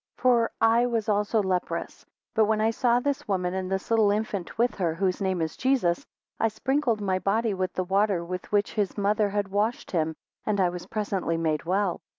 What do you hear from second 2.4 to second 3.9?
when I saw this woman, and